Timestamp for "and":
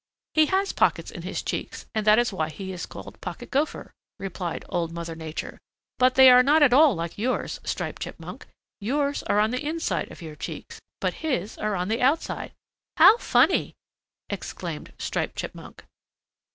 1.93-2.07